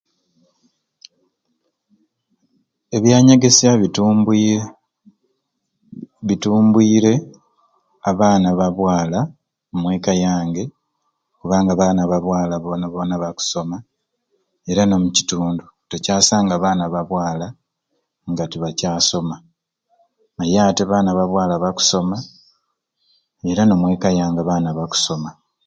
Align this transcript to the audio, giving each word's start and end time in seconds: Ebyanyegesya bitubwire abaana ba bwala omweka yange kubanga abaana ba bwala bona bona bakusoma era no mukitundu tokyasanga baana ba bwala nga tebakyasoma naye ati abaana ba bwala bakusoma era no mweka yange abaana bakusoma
Ebyanyegesya 2.95 3.71
bitubwire 6.41 7.13
abaana 8.11 8.47
ba 8.59 8.67
bwala 8.77 9.19
omweka 9.73 10.11
yange 10.25 10.63
kubanga 11.39 11.71
abaana 11.73 12.01
ba 12.11 12.17
bwala 12.25 12.55
bona 12.63 12.85
bona 12.93 13.15
bakusoma 13.23 13.77
era 14.71 14.81
no 14.85 14.95
mukitundu 15.03 15.63
tokyasanga 15.89 16.55
baana 16.63 16.83
ba 16.93 17.01
bwala 17.09 17.47
nga 18.29 18.43
tebakyasoma 18.51 19.35
naye 20.35 20.57
ati 20.67 20.81
abaana 20.83 21.11
ba 21.17 21.25
bwala 21.31 21.53
bakusoma 21.63 22.17
era 23.51 23.61
no 23.65 23.75
mweka 23.81 24.09
yange 24.19 24.39
abaana 24.41 24.69
bakusoma 24.77 25.29